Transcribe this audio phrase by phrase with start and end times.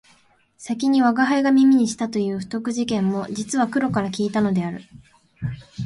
[0.57, 4.81] 先に吾輩が耳にしたという不徳事件も実は黒から聞いたのである